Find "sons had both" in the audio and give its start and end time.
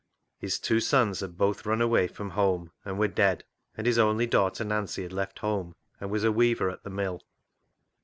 0.79-1.63